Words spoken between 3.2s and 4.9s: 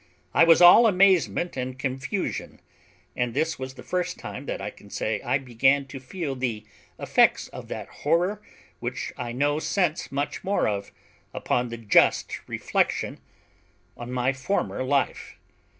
this was the first time that I can